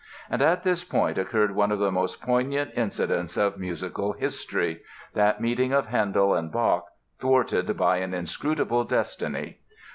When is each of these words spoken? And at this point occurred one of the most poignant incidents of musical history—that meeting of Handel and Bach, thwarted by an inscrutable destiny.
And 0.31 0.41
at 0.41 0.63
this 0.63 0.83
point 0.83 1.19
occurred 1.19 1.53
one 1.53 1.71
of 1.71 1.77
the 1.77 1.91
most 1.91 2.23
poignant 2.23 2.71
incidents 2.75 3.37
of 3.37 3.59
musical 3.59 4.13
history—that 4.13 5.39
meeting 5.39 5.73
of 5.73 5.85
Handel 5.85 6.33
and 6.33 6.51
Bach, 6.51 6.87
thwarted 7.19 7.77
by 7.77 7.97
an 7.97 8.11
inscrutable 8.11 8.83
destiny. 8.83 9.59